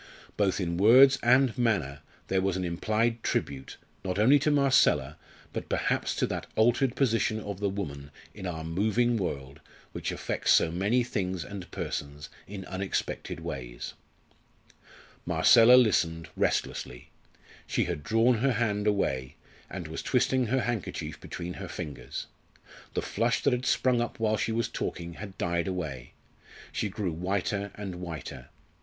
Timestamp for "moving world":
8.63-9.59